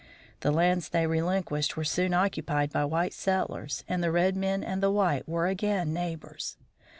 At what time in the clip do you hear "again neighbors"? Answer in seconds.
5.45-6.57